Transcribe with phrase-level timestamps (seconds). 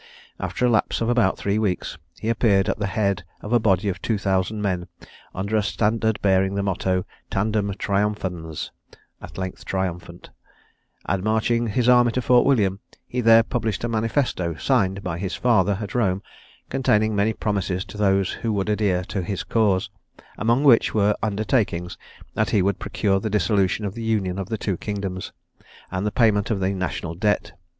[0.39, 3.87] After a lapse of about three weeks, he appeared at the head of a body
[3.87, 4.87] of two thousand men,
[5.35, 8.71] under a standard bearing the motto "Tandem triumphans"
[9.21, 10.31] "At length triumphant,"
[11.05, 15.35] and marching his army to Fort William, he there published a manifesto, signed by his
[15.35, 16.23] father at Rome,
[16.69, 19.91] containing many promises to those who would adhere to his cause,
[20.35, 21.95] amongst which were undertakings
[22.33, 25.31] that he would procure the dissolution of the union of the two kingdoms,
[25.91, 27.51] and the payment of the national debt.